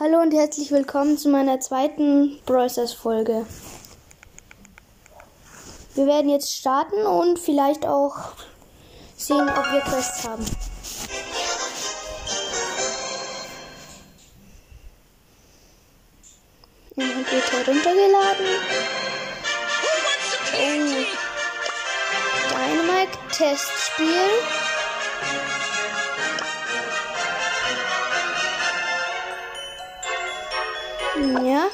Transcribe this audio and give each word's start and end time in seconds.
Hallo 0.00 0.20
und 0.20 0.32
herzlich 0.32 0.70
willkommen 0.70 1.18
zu 1.18 1.28
meiner 1.28 1.58
zweiten 1.58 2.38
Brawlers 2.46 2.92
Folge. 2.92 3.44
Wir 5.96 6.06
werden 6.06 6.30
jetzt 6.30 6.54
starten 6.54 7.04
und 7.04 7.40
vielleicht 7.40 7.84
auch 7.84 8.14
sehen, 9.16 9.48
ob 9.48 9.72
wir 9.72 9.80
Quests 9.80 10.22
haben. 10.22 10.44
Inhalt 16.94 17.32
wird 17.32 17.52
heruntergeladen. 17.52 18.46
Oh. 19.82 20.68
Dynamite 22.54 23.18
Testspiel. 23.32 24.57
Ja. 31.18 31.66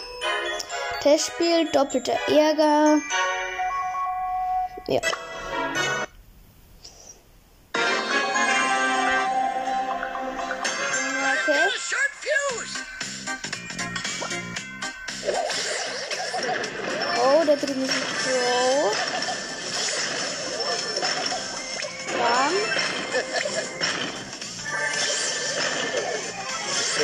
Testspiel, 1.03 1.71
doppelter 1.71 2.19
Ärger. 2.29 3.03
Ja. 4.87 5.01
Oh, 17.23 17.45
da 17.47 17.57
drüben 17.57 17.85
ist 17.85 17.93
ein 17.93 18.03
Pro. 18.23 18.91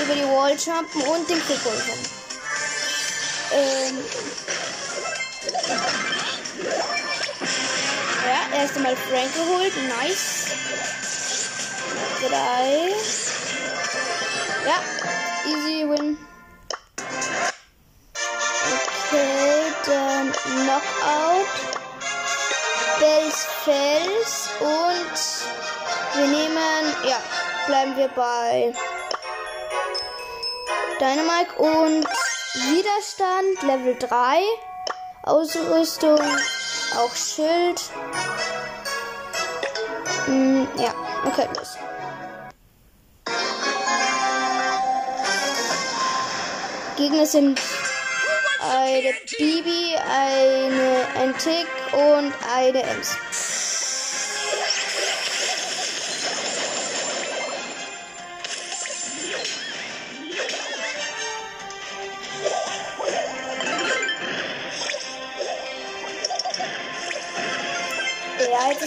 Über 0.02 0.14
die 0.14 0.22
Wall 0.22 0.56
jumpen 0.56 1.02
und 1.02 1.28
den 1.28 1.46
Kick 1.46 1.64
holen. 1.64 2.20
Ähm. 3.52 3.98
Ja, 8.26 8.59
erst 8.59 8.76
einmal 8.76 8.96
Frank 8.96 9.34
geholt. 9.34 9.73
Nice. 10.01 10.46
Drei. 12.21 12.95
Ja, 14.66 14.80
easy 15.46 15.88
win. 15.88 16.18
Okay, 19.09 19.73
dann 19.87 20.32
Knockout. 20.32 21.71
Bells 23.01 23.46
Fels 23.65 24.51
und 24.60 26.18
wir 26.18 26.26
nehmen, 26.26 26.95
ja, 27.09 27.16
bleiben 27.66 27.96
wir 27.96 28.09
bei 28.09 28.74
Dynamite 31.01 31.54
und 31.56 32.06
Widerstand 32.52 33.62
Level 33.62 33.96
3. 33.96 34.40
Ausrüstung 35.23 36.18
auch 36.96 37.15
Schild. 37.15 37.80
Mm, 40.26 40.65
ja, 40.76 40.93
okay, 41.24 41.46
los. 41.56 41.76
Gegner 46.96 47.24
sind 47.24 47.60
eine 48.68 49.15
Bibi, 49.38 49.96
eine 49.96 51.06
ein 51.21 51.38
Tick 51.38 51.68
und 51.93 52.32
eine 52.52 52.82
Ems. 52.82 53.16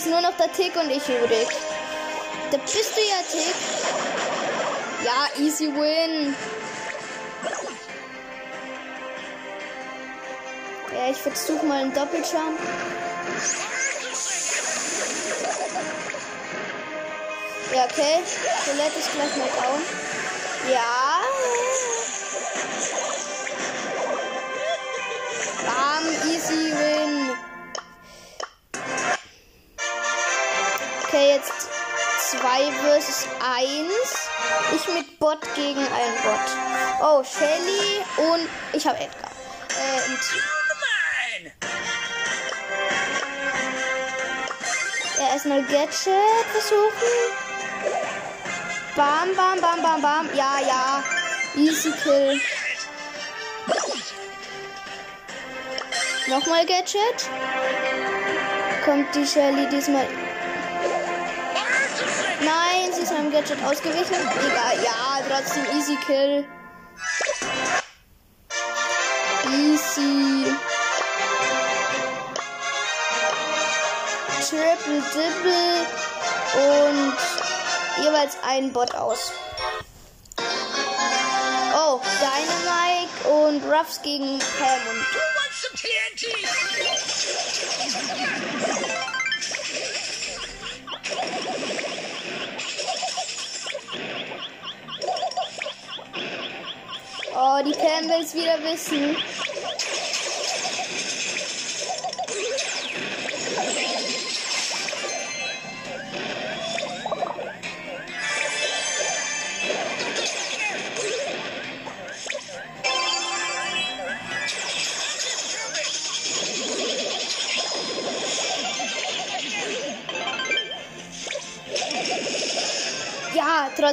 Ist 0.03 0.09
nur 0.09 0.22
noch 0.22 0.36
der 0.36 0.52
Tick 0.52 0.75
und 0.75 0.90
ich 0.90 1.08
übrig. 1.08 1.47
Da 2.52 2.58
bist 2.58 2.91
du 2.96 3.02
ja, 3.02 3.22
Tick. 3.31 3.56
Ja, 5.06 5.41
easy 5.41 5.68
win. 5.68 6.36
Ja, 10.94 11.09
ich 11.09 11.18
versuche 11.18 11.66
mal 11.66 11.81
einen 11.81 11.94
Doppeljump. 11.94 12.59
Ja, 17.74 17.86
okay. 17.86 18.24
Colette 18.66 19.00
ist 19.00 19.13
gleich 19.13 19.36
mal 19.38 19.47
down. 19.47 19.81
Ja. 20.72 21.03
Oh, 37.06 37.22
Shelly 37.22 38.00
und 38.16 38.47
ich 38.72 38.88
habe 38.88 38.97
Edgar. 38.97 39.30
Äh, 39.78 39.97
im 40.08 40.18
Team. 40.22 40.41
Ja, 45.19 45.34
erstmal 45.34 45.63
Gadget 45.63 46.46
versuchen. 46.53 47.12
Bam, 48.96 49.36
bam, 49.36 49.59
bam, 49.59 49.81
bam, 49.81 50.02
bam. 50.02 50.30
Ja, 50.34 50.59
ja. 50.66 51.03
Easy 51.58 51.92
Kill. 51.92 52.40
Nochmal 56.28 56.66
Gadget. 56.66 57.30
Kommt 58.86 59.13
die 59.13 59.28
Shelly 59.28 59.68
diesmal. 59.68 60.08
Nein, 62.40 62.94
sie 62.94 63.02
ist 63.02 63.12
meinem 63.12 63.30
Gadget 63.30 63.62
ausgewichen. 63.62 64.16
Egal, 64.16 64.81
ja, 64.86 65.19
trotzdem 65.28 65.66
Easy 65.78 65.97
Kill. 65.97 66.47
Triple 74.53 75.02
Dibble 75.16 75.88
und 76.53 77.18
jeweils 78.03 78.38
ein 78.44 78.72
Bot 78.72 78.94
aus. 78.94 79.31
Oh, 81.75 82.00
Dynamite 82.19 83.30
und 83.30 83.63
Ruffs 83.63 84.00
gegen 84.03 84.38
Pam 84.38 84.80
und 84.92 85.06
Oh, 97.36 97.63
die 97.66 97.72
Pam 97.72 98.08
will 98.08 98.24
es 98.24 98.36
wieder 98.36 98.63
wissen. 98.63 99.18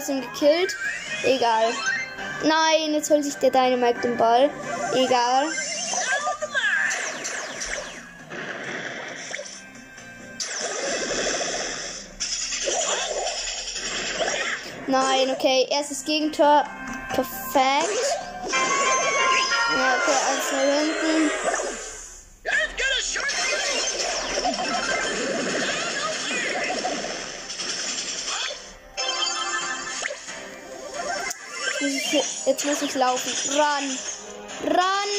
Trotzdem 0.00 0.20
gekillt. 0.20 0.74
Egal. 1.24 1.72
Nein, 2.42 2.94
jetzt 2.94 3.10
holt 3.10 3.24
sich 3.24 3.34
der 3.36 3.50
Dynamite 3.50 4.00
den 4.00 4.16
Ball. 4.16 4.48
Egal. 4.94 5.46
Nein, 14.86 15.30
okay. 15.30 15.66
Erstes 15.70 16.04
Gegentor. 16.04 16.64
Perfekt. 17.14 17.90
Ja, 19.76 19.96
okay, 19.96 20.18
eins 20.30 20.52
nach 20.52 20.60
hinten. 20.60 21.59
Jetzt 32.62 32.82
muss 32.82 32.82
ich 32.90 32.94
laufen. 32.94 33.32
Run. 33.52 33.96
Run. 34.64 35.10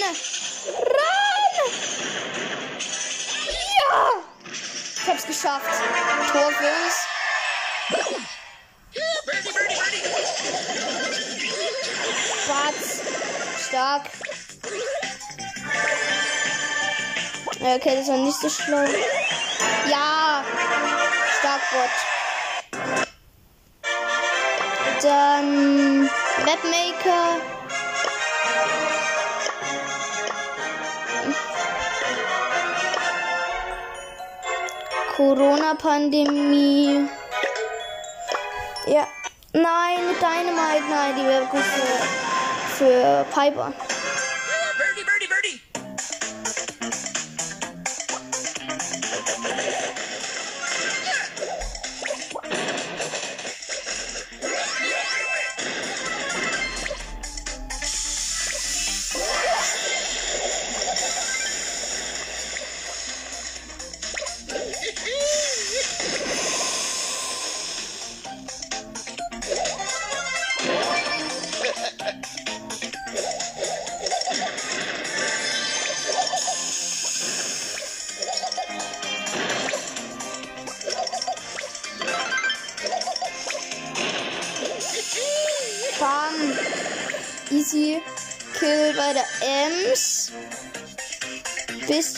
Run. 0.78 1.56
Ja. 3.48 3.98
Ich 5.02 5.08
hab's 5.08 5.26
geschafft. 5.26 5.66
Tor 6.32 6.52
für 6.52 6.68
uns. 6.68 6.96
Batz. 12.48 13.02
Stark. 13.68 14.04
Okay, 17.60 17.96
das 17.96 18.08
war 18.08 18.18
nicht 18.18 18.40
so 18.40 18.50
schlau. 18.50 18.86
Ja. 19.90 20.46
Stark 21.40 21.62
Bot. 21.72 21.90
Dann 25.02 26.08
Webmaker. 26.46 27.40
Corona-Pandemie. 35.16 37.08
Ja. 38.88 39.08
Nein, 39.54 40.08
mit 40.08 40.18
Dynamite. 40.20 40.90
Nein, 40.90 41.16
die 41.16 41.26
wäre 41.26 41.46
gut 41.46 41.62
für, 41.62 42.76
für 42.78 43.26
Piper. 43.34 43.74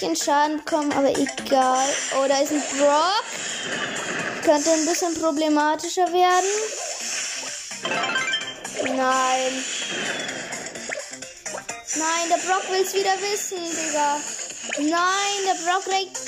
Bisschen 0.04 0.18
Schaden 0.18 0.58
bekommen, 0.58 0.92
aber 0.92 1.12
egal. 1.12 1.88
Oh, 2.18 2.28
da 2.28 2.40
ist 2.40 2.52
ein 2.52 2.62
Brock. 2.78 3.24
Könnte 4.44 4.72
ein 4.72 4.86
bisschen 4.86 5.14
problematischer 5.14 6.12
werden. 6.12 6.50
Nein. 8.84 9.64
Nein, 11.96 12.30
der 12.30 12.36
Brock 12.46 12.64
will's 12.70 12.94
wieder 12.94 13.14
wissen, 13.22 13.60
Digga. 13.60 14.20
Nein, 14.80 15.46
der 15.46 15.72
Brock 15.72 15.88
regt. 15.88 16.20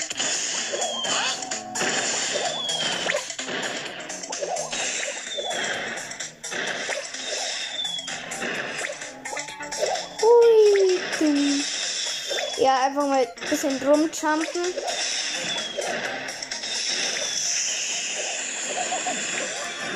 Einfach 12.86 13.06
mal 13.08 13.18
ein 13.18 13.50
bisschen 13.50 13.76
rumjumpen. 13.82 14.74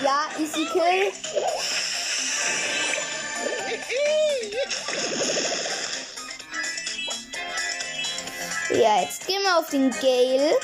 Ja, 0.03 0.29
easy 0.39 0.67
kill. 0.73 1.13
Ja, 8.81 9.03
jetzt 9.03 9.27
gehen 9.27 9.43
wir 9.43 9.59
auf 9.59 9.69
den 9.71 9.91
Gale. 9.91 10.57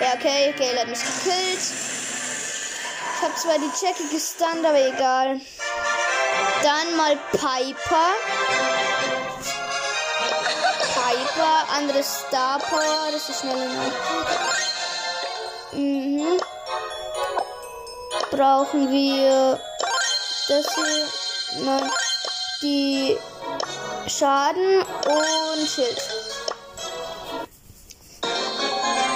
Ja, 0.00 0.14
okay, 0.14 0.54
Gale 0.58 0.80
hat 0.80 0.88
mich 0.88 0.98
gekillt. 0.98 1.87
Ich 3.20 3.24
habe 3.24 3.34
zwar 3.34 3.58
die 3.58 3.84
Jackie 3.84 4.08
gestunt, 4.14 4.64
aber 4.64 4.78
egal. 4.78 5.40
Dann 6.62 6.96
mal 6.96 7.16
Piper. 7.32 8.14
Piper, 10.94 11.66
andere 11.76 12.04
Star 12.04 12.60
Power, 12.60 13.10
das 13.10 13.28
ist 13.28 13.40
schneller 13.40 13.66
noch. 13.66 13.92
Mhm. 15.72 16.40
Brauchen 18.30 18.88
wir 18.92 19.60
das 20.46 20.74
hier, 20.76 21.90
die 22.62 23.18
Schaden 24.06 24.82
und 24.82 25.68
Schild. 25.68 26.02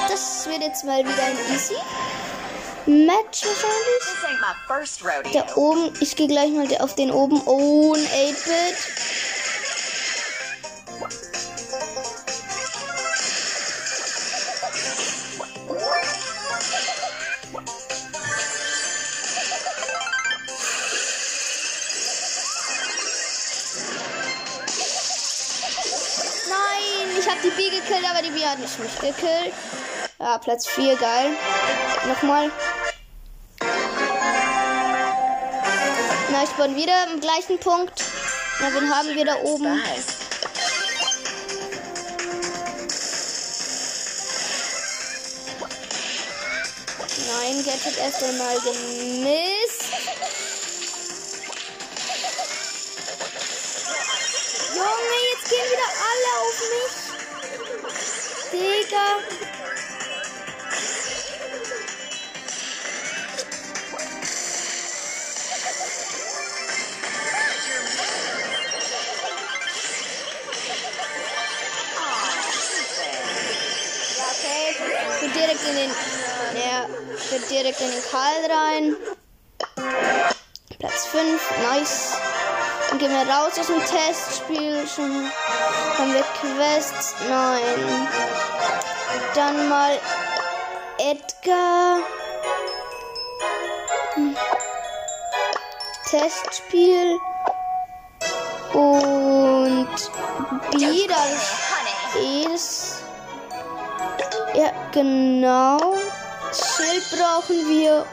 Das 0.09 0.47
wird 0.49 0.63
jetzt 0.63 0.85
mal 0.85 1.05
wieder 1.05 1.23
ein 1.23 1.39
Easy 1.55 1.77
Match 2.87 3.45
wahrscheinlich. 3.45 4.03
Da 5.33 5.55
oben, 5.57 5.93
ich 6.01 6.17
gehe 6.17 6.27
gleich 6.27 6.51
mal 6.51 6.67
auf 6.79 6.95
den 6.95 7.11
oben. 7.13 7.41
Oh, 7.47 7.95
ein 7.95 8.05
8-Bit. 8.05 8.77
Nein, 26.49 27.19
ich 27.19 27.29
habe 27.29 27.41
die 27.45 27.51
B 27.51 27.71
gekillt, 27.71 28.05
aber 28.11 28.23
die 28.23 28.31
B 28.31 28.45
hat 28.45 28.59
mich 28.59 28.77
nicht 28.79 29.01
gekillt. 29.01 29.55
Ja, 30.23 30.39
Platz 30.39 30.69
4, 30.69 30.95
geil. 30.99 31.31
Nochmal. 32.07 32.49
Na, 36.31 36.45
ich 36.45 36.51
bin 36.51 36.77
wieder 36.77 37.09
im 37.13 37.21
gleichen 37.21 37.59
Punkt. 37.59 38.05
Na, 38.61 38.73
wen 38.73 38.89
haben 38.89 39.09
wir 39.17 39.25
da 39.25 39.35
oben? 39.43 39.83
Nein, 47.27 47.65
Gadget 47.65 47.99
erst 47.99 48.23
einmal 48.23 48.55
gemisst. 48.61 49.62
Karl 78.13 78.45
rein. 78.45 78.97
Platz 80.79 81.07
5, 81.07 81.41
nice. 81.63 82.19
Dann 82.91 82.99
gehen 82.99 83.11
wir 83.11 83.33
raus 83.33 83.59
aus 83.59 83.69
dem 83.69 83.81
Testspiel. 83.81 84.87
Schon 84.87 85.31
haben 85.97 86.13
wir 86.13 86.23
Quests. 86.39 87.15
Nein. 87.27 88.09
Dann 89.35 89.67
mal 89.67 89.99
Edgar. 90.99 92.01
Hm. 94.13 94.37
Testspiel. 96.11 97.19
Und 98.75 99.89
wieder 100.75 101.17
Honey. 101.17 102.55
ist. 102.55 103.05
Ja, 104.53 104.71
genau. 104.93 105.82
Schild 106.83 107.11
brauchen 107.11 107.69
wir. 107.69 108.07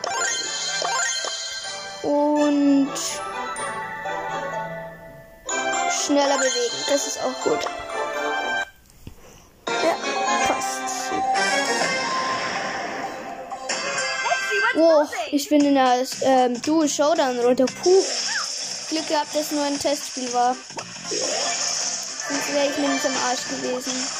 Und 2.04 2.94
schneller 5.92 6.38
bewegen. 6.38 6.86
Das 6.90 7.08
ist 7.08 7.20
auch 7.20 7.44
gut. 7.44 7.66
Ja, 9.68 9.96
passt. 10.48 11.12
Oh, 14.76 15.06
ich 15.32 15.50
bin 15.50 15.66
in 15.66 15.74
der 15.74 16.06
ähm, 16.22 16.62
Dual 16.62 16.88
Showdown 16.88 17.40
runter. 17.40 17.66
Puh. 17.66 18.04
Glück 18.90 19.08
gehabt, 19.08 19.36
dass 19.36 19.52
nur 19.52 19.64
ein 19.64 19.80
Testspiel 19.80 20.32
war. 20.34 20.56
Sonst 21.10 22.54
wäre 22.54 22.70
ich 22.70 22.78
nämlich 22.78 23.06
am 23.06 23.16
Arsch 23.28 23.48
gewesen. 23.50 24.19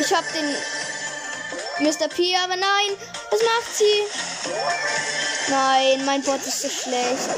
Ich 0.00 0.14
hab 0.14 0.24
den 0.32 0.56
Mr. 1.80 2.08
P, 2.08 2.34
aber 2.42 2.56
nein. 2.56 2.96
Was 3.30 3.40
macht 3.42 3.76
sie? 3.76 4.06
Nein, 5.50 6.04
mein 6.06 6.22
Bot 6.22 6.40
ist 6.40 6.62
so 6.62 6.68
schlecht. 6.70 7.28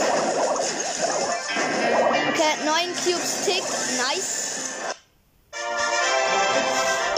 Okay, 2.29 2.55
neun 2.65 2.95
Cubes 2.95 3.45
Tick. 3.45 3.65
Nice. 3.97 4.77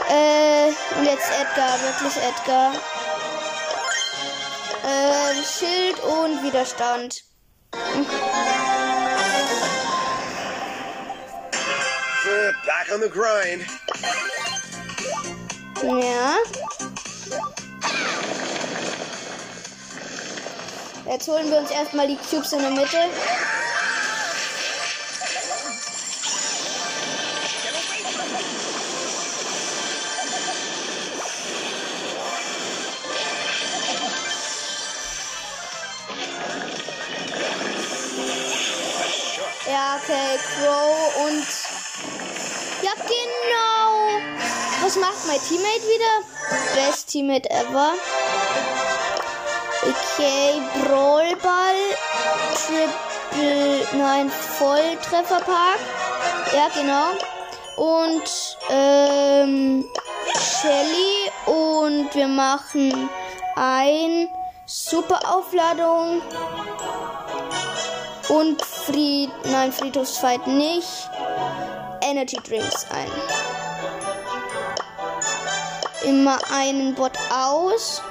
Äh, 0.08 0.68
und 0.96 1.04
jetzt 1.04 1.30
Edgar, 1.38 1.78
wirklich 1.82 2.16
Edgar. 2.24 2.72
Äh, 4.82 5.34
Schild 5.44 6.00
und 6.04 6.42
Widerstand. 6.42 7.22
Back 12.64 12.90
on 12.94 13.00
the 13.02 13.10
grind. 13.10 13.66
Ja. 15.84 16.36
Jetzt 21.06 21.28
holen 21.28 21.50
wir 21.50 21.58
uns 21.58 21.70
erstmal 21.70 22.08
die 22.08 22.16
Cubes 22.16 22.52
in 22.54 22.60
der 22.60 22.70
Mitte. 22.70 22.96
Ja, 39.66 40.00
okay, 40.02 40.38
Crow 40.56 41.26
und. 41.26 41.46
Ja, 42.82 42.92
genau. 42.94 43.73
Was 44.84 44.96
macht 44.96 45.26
mein 45.26 45.40
Teammate 45.40 45.82
wieder? 45.88 46.74
Best 46.74 47.08
Teammate 47.08 47.48
ever. 47.48 47.94
Okay, 49.80 50.60
Brawlball, 50.82 51.74
Triple, 52.52 53.86
nein, 53.96 54.30
Volltrefferpark. 54.30 55.78
Ja, 56.52 56.68
genau. 56.74 57.12
Und, 57.76 58.58
ähm, 58.68 59.86
Shelly 60.38 61.30
und 61.46 62.14
wir 62.14 62.28
machen 62.28 63.08
ein 63.56 64.28
Super 64.66 65.20
Aufladung 65.26 66.20
und 68.28 68.60
Fried, 68.60 69.30
nein, 69.44 69.72
Friedhofsfight 69.72 70.46
nicht. 70.46 71.08
Energy 72.02 72.36
Drinks 72.36 72.86
ein. 72.90 73.63
Immer 76.04 76.38
einen 76.52 76.94
Bot 76.94 77.18
aus. 77.30 78.02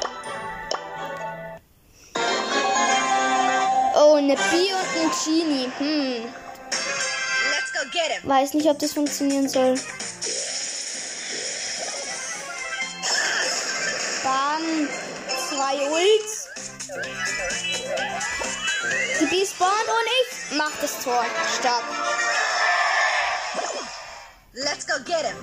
Oh, 3.95 4.15
eine 4.15 4.35
Bee 4.35 4.73
und 4.73 4.87
ein 4.97 5.11
Genie. 5.23 5.71
Hm. 5.77 6.33
Let's 7.51 7.71
go 7.71 7.89
get 7.91 8.11
him. 8.11 8.29
Weiß 8.29 8.53
nicht, 8.55 8.67
ob 8.67 8.79
das 8.79 8.93
funktionieren 8.93 9.47
soll. 9.47 9.75
Bam. 14.23 14.89
Zwei 15.49 15.89
Ults. 15.89 16.49
Die 19.19 19.25
Bee 19.25 19.45
spawnt 19.45 19.71
und 19.71 20.07
ich 20.21 20.57
mach 20.57 20.71
das 20.81 21.03
Tor. 21.03 21.25
Stark. 21.59 21.83
Let's 24.53 24.85
go 24.87 24.93
get 25.05 25.25
him. 25.25 25.37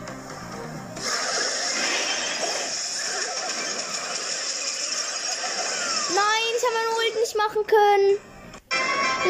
Ich 6.61 6.67
habe 6.67 6.75
meinen 6.75 6.93
Ult 6.95 7.15
nicht 7.21 7.37
machen 7.37 7.67
können. 7.67 8.19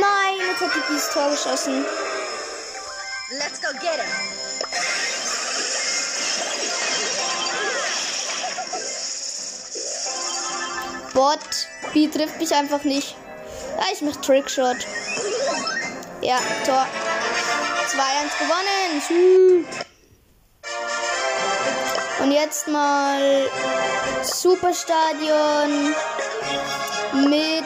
Nein, 0.00 0.36
jetzt 0.48 0.60
hat 0.60 0.74
die 0.74 0.94
das 0.94 1.10
Tor 1.10 1.30
geschossen. 1.30 1.84
Let's 3.30 3.60
go 3.60 3.68
get 3.74 4.00
him. 4.00 4.10
Bot. 11.14 11.38
Bee 11.92 12.08
trifft 12.08 12.38
mich 12.38 12.52
einfach 12.52 12.82
nicht. 12.82 13.16
Ja, 13.78 13.84
ich 13.92 14.02
mach 14.02 14.16
Trickshot. 14.16 14.78
Ja, 16.22 16.38
Tor. 16.64 16.86
2-1 17.88 18.38
gewonnen. 18.38 19.66
Und 22.20 22.32
jetzt 22.32 22.66
mal 22.68 23.48
Superstadion 24.22 25.94
mit 27.12 27.64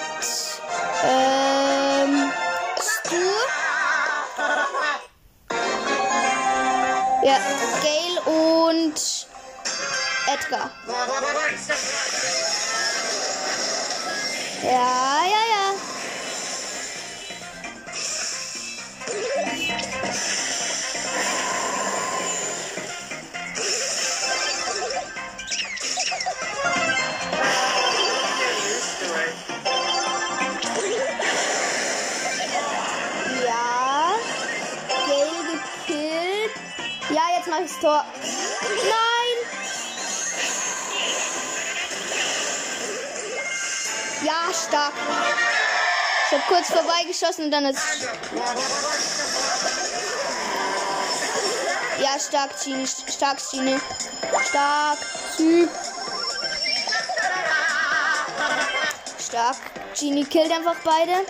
ähm, 1.04 2.32
Stu. 2.80 3.16
Ja, 7.22 7.36
Gail 7.82 8.18
und 8.26 9.26
Edgar. 10.26 10.70
Ja. 14.62 15.03
Ich's 37.75 37.81
Tor. 37.81 38.04
Nein! 38.62 39.37
Ja, 44.25 44.52
stark. 44.52 44.93
Ich 46.26 46.38
hab 46.38 46.49
kurz 46.49 46.69
vorbeigeschossen 46.69 47.45
und 47.47 47.50
dann 47.50 47.66
ist. 47.66 47.81
Ja, 52.00 52.19
stark, 52.19 52.50
Genie. 52.62 52.87
Stark, 52.87 53.38
Genie. 53.50 53.81
Stark. 54.49 54.99
Typ. 55.37 55.71
Stark. 59.19 59.57
Genie 59.99 60.25
killt 60.25 60.50
einfach 60.50 60.76
beide. 60.85 61.26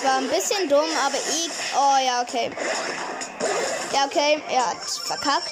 Ich 0.00 0.06
war 0.06 0.16
ein 0.16 0.28
bisschen 0.30 0.66
dumm, 0.66 0.88
aber 1.04 1.18
ich. 1.18 1.50
Oh, 1.76 1.98
ja, 2.02 2.22
okay. 2.22 2.50
Ja, 3.92 4.06
okay. 4.06 4.42
Er 4.48 4.70
hat 4.70 4.78
verkackt. 5.04 5.50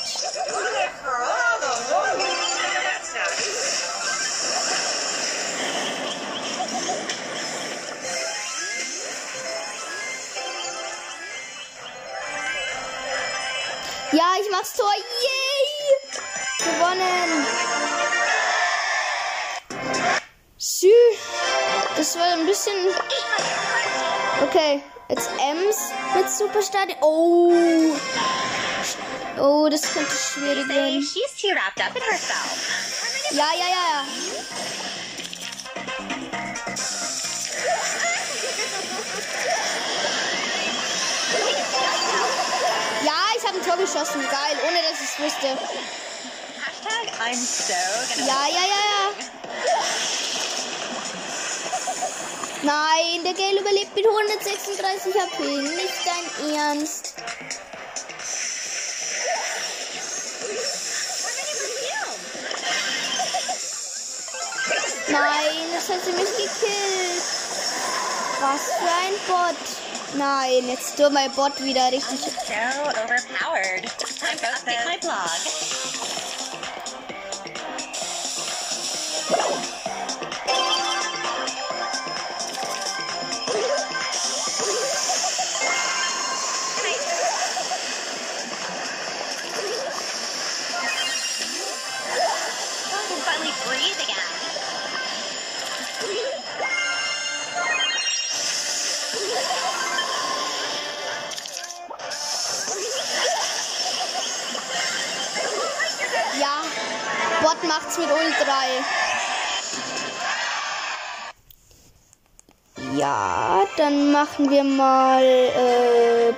Ja, 14.13 14.25
ich 14.41 14.51
mach's 14.51 14.73
Tor. 14.73 14.91
Yay! 14.97 16.19
Gewonnen. 16.61 17.47
Sü. 20.57 20.89
Das 21.99 22.17
war 22.17 22.33
ein 22.33 22.47
bisschen. 22.47 22.75
Okay, 24.43 24.83
jetzt 25.09 25.31
Ems 25.41 25.77
mit 26.15 26.31
Superstadion. 26.31 26.97
Oh. 27.01 27.97
Oh, 29.39 29.69
das 29.69 29.93
könnte 29.93 30.13
schwierig 30.13 30.69
werden. 30.69 31.03
she's 31.03 31.41
too 31.41 31.49
wrapped 31.55 31.81
up 31.81 31.95
in 31.97 32.03
herself. 32.03 33.33
Ja, 33.33 33.47
ja, 33.59 33.69
ja, 33.69 33.83
ja. 33.93 34.05
Ja, 43.05 43.13
ich 43.37 43.47
habe 43.47 43.59
ein 43.59 43.65
Tor 43.65 43.77
geschossen. 43.77 44.21
Geil, 44.23 44.57
ohne 44.67 44.83
dass 44.83 45.01
ich 45.01 45.09
es 45.09 45.19
wusste. 45.19 45.49
Hashtag 46.59 47.09
I'm 47.21 47.35
so 47.35 47.75
gonna. 48.15 48.27
Ja, 48.27 48.47
ja, 48.49 48.65
ja, 48.65 48.83
ja. 48.89 49.08
Nein, 52.69 53.25
der 53.25 53.33
Gale 53.33 53.61
überlebt 53.61 53.97
mit 53.97 54.07
136 54.07 55.15
HP. 55.15 55.43
Nicht 55.63 56.05
dein 56.05 56.55
Ernst. 56.55 57.15
Nein, 65.09 65.73
das 65.73 65.89
hat 65.89 66.05
sie 66.05 66.13
mich 66.13 66.29
gekillt. 66.37 67.23
Was 68.43 68.65
für 68.77 68.93
ein 69.01 69.15
Bot. 69.27 69.57
Nein, 70.19 70.69
jetzt 70.69 70.99
tut 70.99 71.11
mein 71.11 71.33
Bot 71.33 71.59
wieder 71.63 71.91
richtig. 71.91 72.21
So 72.21 72.29
overpowered. 72.91 73.89
Time 74.21 74.37
to 74.37 74.47
update 74.47 74.85
my 74.85 74.99
blog. 75.01 75.31
Macht's 107.79 107.99
mit 107.99 108.11
Ult 108.11 108.35
3. 108.41 108.47
Ja, 112.97 113.63
dann 113.77 114.11
machen 114.13 114.49
wir 114.51 114.65
mal 114.65 115.23
äh, 115.23 116.33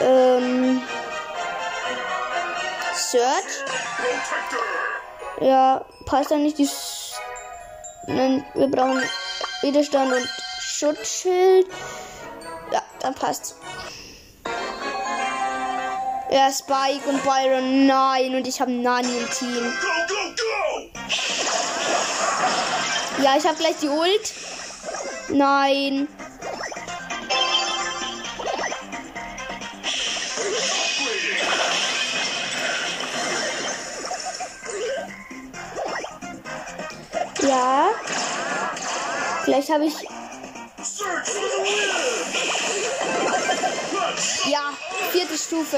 ähm, 0.00 0.82
Search. 2.94 3.64
Ja, 5.40 5.84
passt 6.06 6.30
da 6.30 6.36
nicht 6.36 6.56
die. 6.58 6.64
S- 6.64 7.12
Nein, 8.08 8.44
wir 8.54 8.68
brauchen 8.68 9.02
Widerstand 9.62 10.12
und 10.12 10.28
Schutzschild. 10.60 11.66
Ja, 12.72 12.82
dann 13.00 13.14
passt. 13.14 13.56
Ja, 16.30 16.50
Spike 16.50 17.08
und 17.08 17.22
Byron, 17.22 17.86
nein. 17.86 18.34
Und 18.34 18.48
ich 18.48 18.60
habe 18.60 18.72
Nani 18.72 19.16
im 19.16 19.30
Team. 19.30 19.72
Go, 19.80 19.88
go, 20.08 20.14
go! 20.36 20.90
Ja, 23.22 23.36
ich 23.38 23.46
habe 23.46 23.56
gleich 23.56 23.76
die 23.80 23.88
Ult. 23.88 24.34
Nein. 25.28 26.08
Ja. 37.42 37.88
Vielleicht 39.44 39.70
habe 39.70 39.84
ich. 39.84 40.15
Ja, 44.50 44.72
vierte 45.10 45.36
Stufe. 45.36 45.76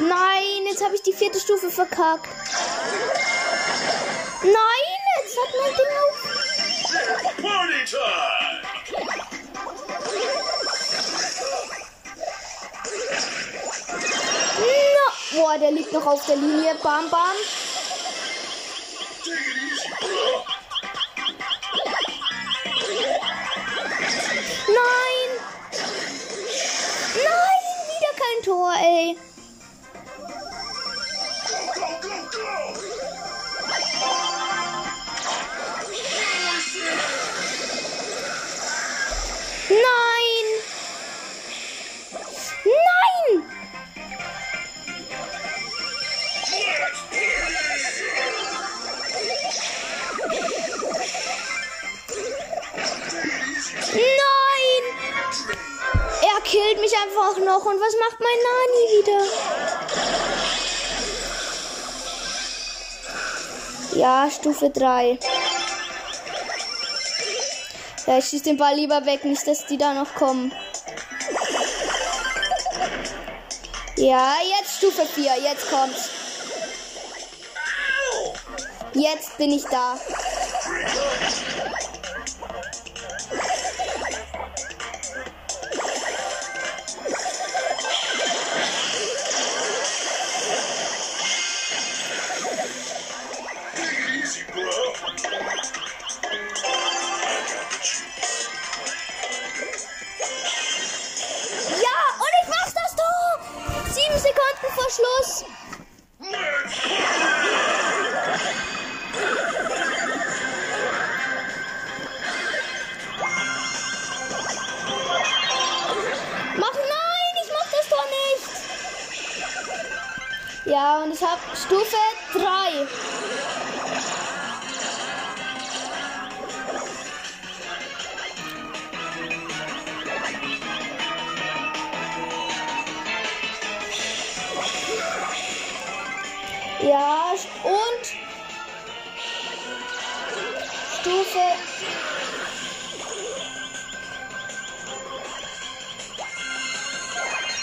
Nein, 0.00 0.66
jetzt 0.68 0.84
habe 0.84 0.94
ich 0.94 1.02
die 1.02 1.12
vierte 1.12 1.38
Stufe 1.40 1.70
verkackt. 1.70 2.28
Nein, 4.42 4.71
der 15.62 15.70
liegt 15.70 15.92
noch 15.92 16.04
auf 16.04 16.26
der 16.26 16.36
Linie. 16.36 16.74
Bam, 16.82 17.08
bam. 17.08 17.20
Nein! 24.66 25.28
Nein, 27.14 27.62
wieder 27.88 28.12
kein 28.18 28.42
Tor, 28.44 28.74
ey. 28.76 29.16
Macht 58.12 58.20
mein 58.20 58.38
Nani 58.42 58.84
wieder? 58.98 59.20
Ja, 63.96 64.30
Stufe 64.30 64.70
3. 64.70 65.18
Ja, 68.06 68.18
ich 68.18 68.24
schieße 68.24 68.44
den 68.44 68.56
Ball 68.56 68.74
lieber 68.74 69.04
weg, 69.06 69.24
nicht, 69.24 69.46
dass 69.46 69.66
die 69.66 69.78
da 69.78 69.94
noch 69.94 70.14
kommen. 70.14 70.52
Ja, 73.96 74.36
jetzt 74.58 74.78
Stufe 74.78 75.06
4. 75.06 75.38
Jetzt 75.42 75.70
kommt's. 75.70 76.10
Jetzt 78.94 79.38
bin 79.38 79.52
ich 79.52 79.64
da. 79.64 79.98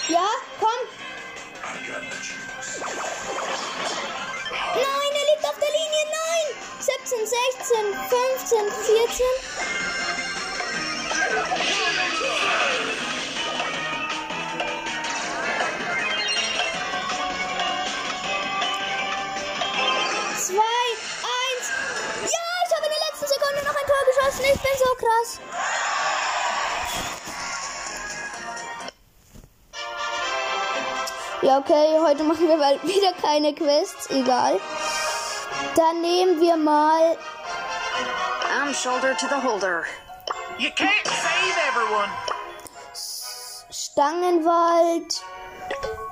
Ja, 0.09 0.27
komm. 0.59 0.69
Nein, 4.73 5.11
er 5.13 5.25
liegt 5.29 5.45
auf 5.45 5.59
der 5.59 5.69
Linie. 5.69 6.03
Nein. 6.09 6.47
17, 6.79 7.27
16, 7.27 7.93
15, 8.09 8.71
14. 8.71 9.25
Zwei, 20.39 20.81
eins. 21.21 21.65
Ja, 22.23 22.45
ich 22.65 22.73
habe 22.75 22.85
in 22.85 22.91
der 22.91 23.03
letzten 23.11 23.27
Sekunde 23.27 23.61
noch 23.63 23.75
ein 23.75 23.85
Tor 23.85 24.03
geschossen. 24.07 24.45
Ich 24.45 24.59
bin 24.59 24.75
so 24.79 24.89
krass. 24.95 25.39
Ja, 31.49 31.57
okay, 31.57 31.97
heute 31.99 32.23
machen 32.25 32.47
wir 32.47 32.57
mal 32.57 32.77
wieder 32.83 33.11
keine 33.23 33.55
Quests. 33.55 34.07
Egal. 34.11 34.59
Dann 35.75 35.99
nehmen 35.99 36.39
wir 36.39 36.55
mal 36.55 37.17
I'm 38.53 38.71
shoulder 38.71 39.17
to 39.17 39.25
the 39.25 39.41
holder. 39.41 39.83
You 40.59 40.69
can't 40.69 41.07
save 41.07 41.57
everyone. 41.69 42.11
Stangenwald 43.71 45.23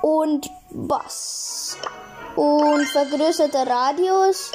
und 0.02 0.50
Bass. 0.70 1.78
Und 2.34 2.88
vergrößerter 2.88 3.64
Radius. 3.64 4.50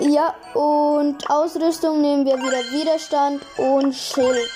Ja, 0.00 0.34
und 0.52 1.30
Ausrüstung 1.30 2.02
nehmen 2.02 2.26
wir 2.26 2.36
wieder 2.36 2.62
Widerstand 2.72 3.42
und 3.56 3.94
Schild. 3.94 4.52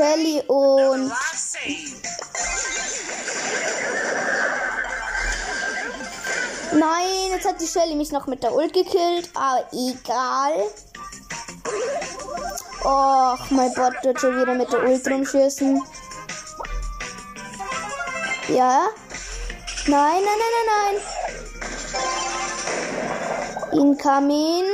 Shelly 0.00 0.40
und. 0.46 1.12
Nein, 6.72 7.30
jetzt 7.32 7.46
hat 7.46 7.60
die 7.60 7.66
Shelly 7.66 7.94
mich 7.94 8.10
noch 8.10 8.26
mit 8.26 8.42
der 8.42 8.54
Ult 8.54 8.72
gekillt, 8.72 9.28
aber 9.34 9.66
egal. 9.72 10.70
Och, 12.82 13.50
mein 13.50 13.74
Bot 13.74 13.92
wird 14.02 14.18
schon 14.18 14.40
wieder 14.40 14.54
mit 14.54 14.72
der 14.72 14.82
Ult 14.84 15.06
rumschießen. 15.06 15.82
Ja? 18.48 18.88
Nein, 19.86 20.22
nein, 20.24 20.38
nein, 20.40 20.54
nein, 20.66 20.94
nein. 23.72 23.80
Incoming. 23.80 24.64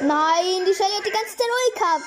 Nein, 0.00 0.64
die 0.66 0.74
Shelly 0.74 0.96
hat 0.96 1.04
die 1.04 1.10
ganze 1.10 1.36
Zeit 1.36 1.50
Ult 1.52 1.74
gehabt. 1.74 2.04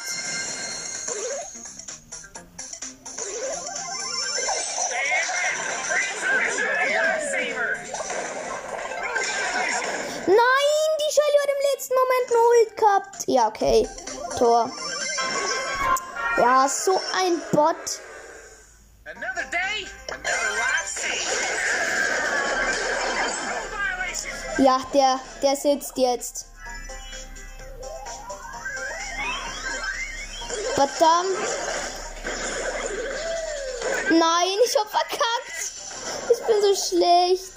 Nein, 10.25 10.89
die 10.99 11.11
Shelly 11.13 11.37
hat 11.43 11.49
im 11.49 11.61
letzten 11.73 11.93
Moment 11.93 12.27
eine 12.31 12.39
gehabt. 12.75 13.17
Ja, 13.27 13.47
okay. 13.47 13.87
Tor. 14.35 14.71
Ja, 16.37 16.67
so 16.69 17.01
ein 17.13 17.41
Bot. 17.51 17.75
Another 19.05 19.43
day, 19.51 19.87
another. 20.11 20.57
Ja, 24.57 24.81
der, 24.91 25.19
der 25.43 25.55
sitzt 25.55 25.97
jetzt. 25.97 26.47
Verdammt. 30.73 31.37
Nein, 34.09 34.57
ich 34.65 34.75
hab 34.77 34.89
verkackt. 34.89 35.71
Ich 36.31 36.45
bin 36.45 36.61
so 36.61 36.75
schlecht. 36.75 37.53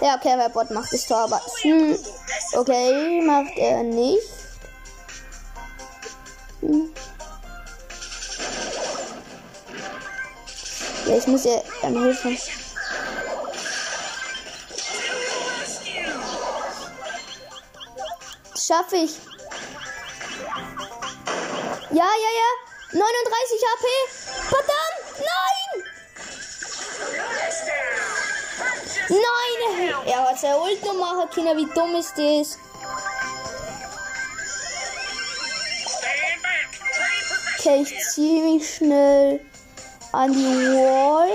Ja, 0.00 0.16
okay, 0.16 0.36
mein 0.36 0.52
Bot 0.52 0.70
macht 0.70 0.92
das 0.92 1.06
Tor, 1.06 1.18
aber. 1.18 1.40
Hm. 1.62 1.98
Okay, 2.54 3.20
macht 3.20 3.56
er 3.56 3.82
nicht. 3.82 4.31
Ja, 11.12 11.18
ich 11.18 11.26
muss 11.26 11.44
ihr 11.44 11.62
dann 11.82 12.02
helfen. 12.02 12.38
Schaffe 18.56 18.96
ich. 18.96 19.18
Ja, 21.90 22.08
ja, 22.14 22.30
ja. 22.40 22.50
39 22.92 23.60
HP. 23.68 23.86
Verdammt. 24.48 25.04
Nein. 25.18 25.84
Nein. 29.10 29.94
Er 30.06 30.30
hat 30.30 30.40
seine 30.40 30.56
Ult 30.60 30.82
noch 30.82 30.94
machen 30.94 31.28
können. 31.28 31.58
Wie 31.58 31.74
dumm 31.74 31.94
ist 31.96 32.16
das? 32.16 32.58
Okay, 37.58 37.82
ich 37.82 38.08
ziehe 38.08 38.42
mich 38.44 38.76
schnell 38.76 39.40
an 40.12 40.32
die 40.32 40.38
Wall. 40.38 41.30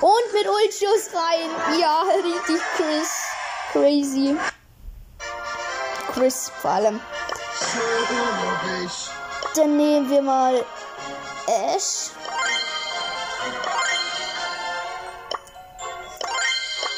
Und 0.00 0.32
mit 0.32 0.46
Ultschuss 0.48 1.10
rein. 1.14 1.78
Ja, 1.80 2.02
richtig 2.24 2.60
Chris. 2.76 3.08
Crazy. 3.72 4.36
Chris 6.12 6.50
vor 6.60 6.70
allem. 6.70 7.00
Dann 9.54 9.76
nehmen 9.76 10.10
wir 10.10 10.22
mal 10.22 10.64
Ash. 11.46 12.10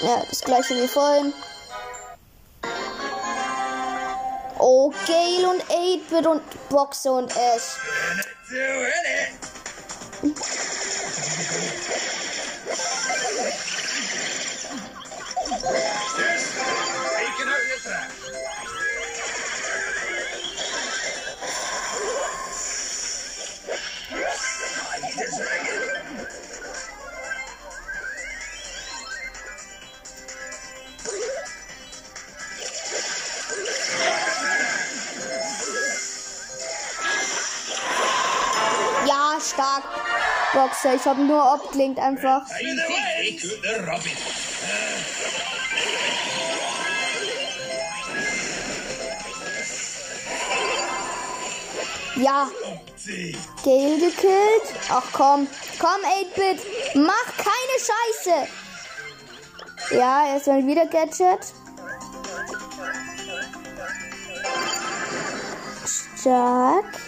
Ja, 0.01 0.23
das 0.29 0.41
gleiche 0.41 0.75
wie 0.75 0.89
vorhin. 0.89 1.33
Gale 5.07 5.49
und 5.49 5.63
8-Bit 5.65 6.27
und 6.27 6.69
Boxer 6.69 7.15
und 7.15 7.33
Ash. 7.33 7.79
Boxer, 40.83 40.95
ich 40.97 41.05
habe 41.05 41.23
nur 41.23 41.43
einfach. 41.99 42.43
Could 43.41 43.63
the 43.63 43.75
rubbish. 43.89 44.19
Ja. 52.17 52.49
Gale 53.65 53.99
gekillt. 53.99 54.75
Ach 54.91 55.05
komm, 55.13 55.47
komm 55.79 56.01
8-Bit, 56.03 56.61
mach 56.95 57.37
keine 57.37 57.79
Scheiße. 57.79 58.49
Ja, 59.97 60.27
erstmal 60.35 60.67
wieder 60.67 60.87
Gadget. 60.87 61.55
Stark. 66.19 67.02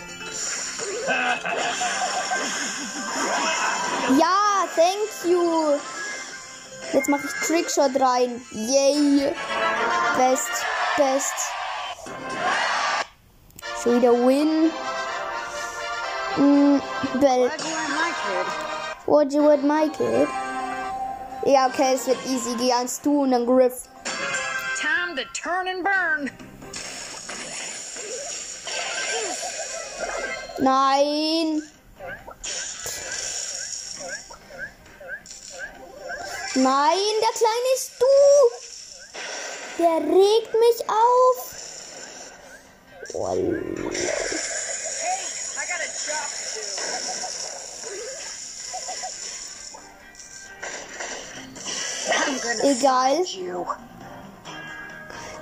Thank 4.84 5.32
you. 5.32 5.78
Jetzt 6.92 7.08
mache 7.08 7.26
ich 7.26 7.46
Trickshot 7.46 8.00
rein. 8.00 8.40
Yay. 8.52 9.32
Best, 10.16 10.50
best. 10.96 11.34
Schon 13.82 13.96
wieder 14.00 14.12
Win. 14.12 14.70
Mm, 16.36 16.80
Bell. 17.20 17.50
What 19.06 19.32
you 19.32 19.42
with 19.46 19.62
my 19.62 19.88
kid? 19.88 20.28
Ja, 21.46 21.66
okay, 21.66 21.94
es 21.94 22.06
wird 22.06 22.18
easy. 22.26 22.56
Geh 22.56 22.72
eins 22.72 23.00
du 23.00 23.22
und 23.22 23.32
dann 23.32 23.46
Griff. 23.46 23.88
Time 24.80 25.14
to 25.16 25.22
turn 25.32 25.68
and 25.68 25.84
burn. 25.84 26.30
Nein. 30.58 31.62
Nein, 36.56 36.98
der 37.20 37.32
Kleine 37.32 37.74
ist 37.74 37.90
du. 37.98 38.06
Der 39.78 39.96
regt 39.96 40.54
mich 40.54 40.88
auf. 40.88 41.54
Egal. 52.62 53.24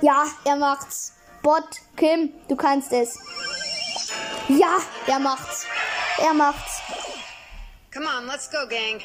Ja, 0.01 0.25
er 0.45 0.55
macht's. 0.55 1.13
Bot, 1.43 1.63
Kim, 1.95 2.33
du 2.47 2.55
kannst 2.55 2.91
es. 2.91 3.19
Ja, 4.47 4.79
er 5.05 5.19
macht's. 5.19 5.65
Er 6.17 6.33
macht's. 6.33 6.81
Come 7.93 8.07
on, 8.07 8.25
let's 8.25 8.49
go, 8.49 8.67
gang. 8.67 9.01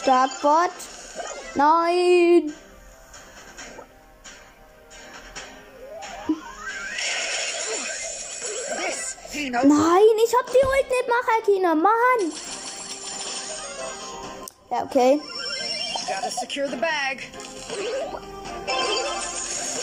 Stark, 0.00 0.30
Bot. 0.40 0.70
Nein. 1.54 2.54
Nein, 9.52 10.16
ich 10.24 10.34
hab 10.34 10.46
die 10.46 10.64
Ult 10.64 10.88
nicht 10.88 11.06
machen, 11.06 11.32
Akina. 11.38 11.74
Mann. 11.74 12.32
Ja, 14.70 14.84
okay. 14.84 15.20
Gotta 16.08 16.30
secure 16.30 16.66
the 16.66 16.76
bag. 16.76 17.20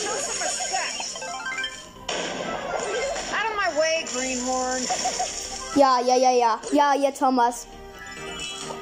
Show 0.02 0.16
some 0.18 0.40
respect. 0.42 1.22
Out 3.32 3.46
of 3.46 3.54
my 3.54 3.70
way, 3.78 4.04
Greenhorn. 4.12 4.82
Ja, 5.76 6.00
ja, 6.00 6.16
ja, 6.16 6.30
ja. 6.32 6.60
Ja, 6.72 6.94
ja, 6.94 7.12
Thomas. 7.12 7.66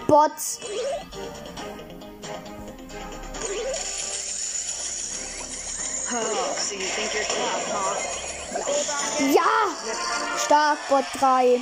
Bots. 0.07 0.61
Ja! 9.33 9.43
Stark, 10.39 10.79
Bot 10.89 11.05
3. 11.19 11.61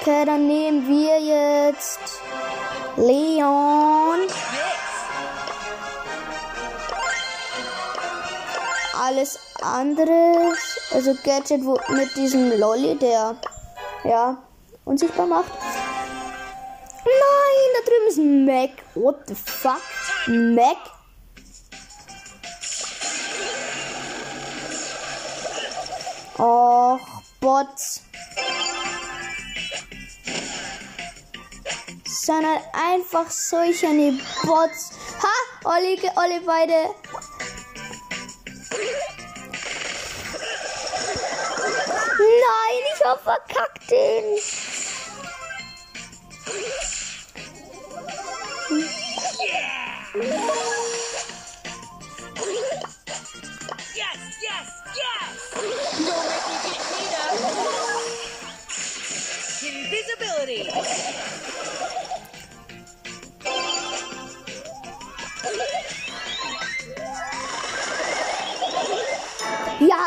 Okay, 0.00 0.24
dann 0.24 0.46
nehmen 0.46 0.86
wir 0.86 1.20
jetzt 1.20 1.98
Leon. 2.96 4.28
Alles 8.98 9.38
andere, 9.62 10.54
also 10.92 11.14
Gadget 11.24 11.64
wo, 11.64 11.78
mit 11.88 12.14
diesem 12.16 12.58
Lolly, 12.58 12.96
der 12.96 13.36
ja 14.04 14.36
unsichtbar 14.84 15.26
macht. 15.26 15.50
Ist 18.16 18.22
Mac. 18.22 18.70
What 18.94 19.26
the 19.28 19.34
fuck? 19.34 19.82
Mac? 20.26 20.78
Och, 26.38 27.00
Bots. 27.40 28.00
Sondern 32.06 32.58
einfach 32.72 33.28
solche 33.30 33.88
eine 33.88 34.18
Bots. 34.44 34.92
Ha! 35.20 35.74
Olli, 35.76 36.00
Olli 36.16 36.40
beide. 36.40 36.94
Nein, 42.18 42.82
ich 42.94 43.04
hab 43.04 43.22
verkackt 43.22 43.90
den. 43.90 44.65
Ja, 50.16 50.24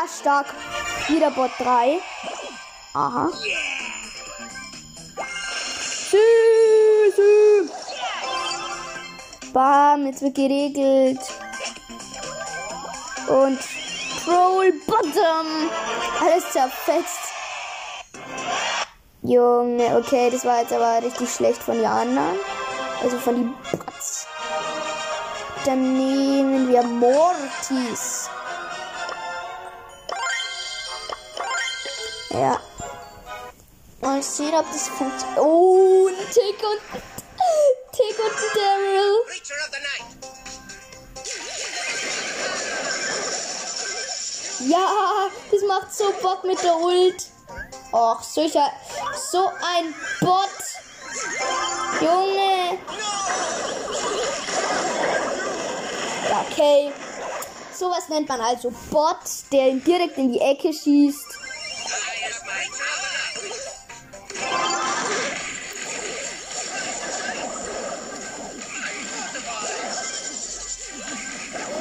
stark. 0.08 0.46
Wieder 1.08 1.30
Bot 1.30 1.50
3. 1.60 2.02
Aha. 2.94 3.30
Sü, 6.10 6.18
sü. 7.16 7.79
Bam, 9.52 10.06
jetzt 10.06 10.22
wird 10.22 10.34
geregelt. 10.34 11.20
Und 13.28 13.58
Troll 14.24 14.72
Bottom. 14.86 15.70
Alles 16.20 16.50
zerfetzt. 16.52 17.18
Junge, 19.22 19.96
okay, 19.96 20.30
das 20.30 20.44
war 20.44 20.60
jetzt 20.60 20.72
aber 20.72 21.02
richtig 21.04 21.30
schlecht 21.30 21.62
von 21.62 21.76
den 21.76 21.86
anderen. 21.86 22.38
Also 23.02 23.18
von 23.18 23.36
die 23.36 23.76
Bots. 23.76 24.26
Dann 25.64 25.94
nehmen 25.94 26.68
wir 26.68 26.82
Mortis. 26.82 28.28
Ja. 32.30 32.60
Mal 34.00 34.22
sehen, 34.22 34.54
ob 34.54 34.66
das 34.70 34.88
funktioniert. 34.88 35.38
Oh, 35.38 36.08
ein 36.08 36.14
Tick 36.32 36.62
und. 36.62 37.19
Macht 45.80 45.94
so 45.94 46.12
Bock 46.22 46.44
mit 46.44 46.62
der 46.62 46.76
Ult. 46.76 47.26
Och, 47.92 48.22
solcher. 48.22 48.70
So 49.30 49.46
ein 49.46 49.94
Bot. 50.20 50.48
Junge. 52.00 52.78
Ja, 56.28 56.44
okay. 56.50 56.92
Sowas 57.72 58.08
nennt 58.08 58.28
man 58.28 58.40
also 58.40 58.72
Bot, 58.90 59.16
der 59.52 59.68
ihn 59.68 59.82
direkt 59.82 60.18
in 60.18 60.32
die 60.32 60.40
Ecke 60.40 60.72
schießt. 60.72 61.38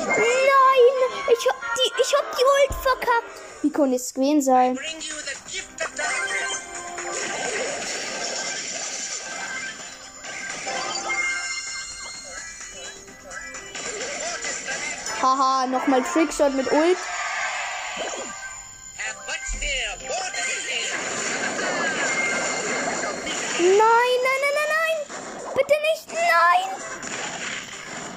Nein, 0.07 0.25
ich 1.27 1.47
hab 1.47 1.59
die, 1.75 2.01
ich 2.01 2.13
hab 2.15 2.37
die 2.37 2.43
Ult 2.43 2.81
verkackt. 2.81 3.38
Konnte 3.61 3.95
es 3.95 4.13
gewesen 4.13 4.41
sein? 4.41 4.79
Haha, 15.21 15.67
nochmal 15.67 16.01
Trickshot 16.03 16.53
mit 16.55 16.71
Ult. 16.71 16.97
Nein, 23.59 23.77
nein, 23.77 24.39
nein, 24.41 24.55
nein, 24.55 24.69
nein. 24.77 24.97
Bitte 25.55 25.73
nicht, 25.91 26.07
nein. 26.13 26.69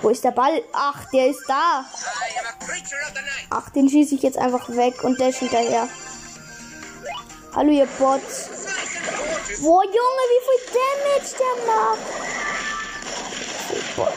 Wo 0.01 0.09
ist 0.11 0.25
der 0.25 0.31
Ball? 0.31 0.63
Ach, 0.73 1.05
der 1.13 1.29
ist 1.29 1.45
da. 1.49 1.85
I 1.85 2.39
am 2.39 2.47
a 2.47 2.65
creature 2.65 3.01
of 3.07 3.15
the 3.15 3.21
night. 3.23 3.42
Ach, 3.55 3.69
den 3.69 3.87
schieße 3.87 4.15
ich 4.15 4.23
jetzt 4.23 4.39
einfach 4.39 4.67
weg 4.71 5.05
und 5.05 5.21
dash 5.21 5.37
hinterher. 5.37 5.87
Hallo, 7.55 7.71
ihr 7.71 7.85
Bots. 7.99 8.49
Boah, 9.61 9.85
Junge, 9.85 10.25
wie 10.31 10.43
viel 10.47 10.61
Damage 10.73 11.33
der 11.39 11.55
macht. 11.67 11.99
Boah. 13.95 14.13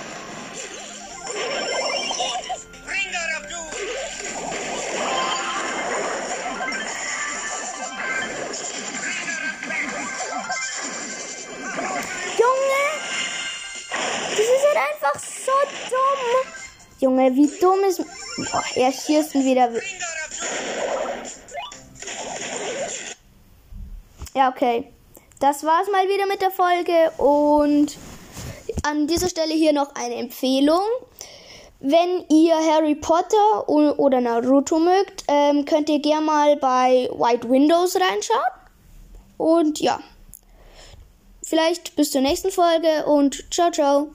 Junge! 12.37 12.83
Das 14.29 14.39
ist 14.39 14.65
halt 14.65 14.79
einfach 14.93 15.19
so 15.19 15.55
dumm. 15.89 16.21
Junge, 16.99 17.35
wie 17.35 17.59
dumm 17.59 17.83
ist. 17.83 18.01
Boah, 18.37 18.63
er 18.75 18.91
schießt 18.91 19.35
ihn 19.35 19.45
wieder. 19.45 19.69
Ja, 24.33 24.49
okay. 24.49 24.91
Das 25.39 25.63
war's 25.63 25.87
mal 25.91 26.07
wieder 26.07 26.25
mit 26.27 26.41
der 26.41 26.51
Folge 26.51 27.11
und 27.17 27.97
an 28.83 29.07
dieser 29.07 29.29
Stelle 29.29 29.53
hier 29.53 29.73
noch 29.73 29.95
eine 29.95 30.15
Empfehlung. 30.15 30.81
Wenn 31.79 32.25
ihr 32.29 32.55
Harry 32.55 32.95
Potter 32.95 33.69
oder 33.69 34.21
Naruto 34.21 34.79
mögt, 34.79 35.23
ähm, 35.27 35.65
könnt 35.65 35.89
ihr 35.89 35.99
gerne 35.99 36.25
mal 36.25 36.55
bei 36.57 37.09
White 37.13 37.49
Windows 37.49 37.95
reinschauen. 37.95 38.39
Und 39.37 39.79
ja, 39.79 39.99
vielleicht 41.43 41.95
bis 41.95 42.11
zur 42.11 42.21
nächsten 42.21 42.51
Folge 42.51 43.05
und 43.05 43.45
ciao, 43.53 43.71
ciao. 43.71 44.07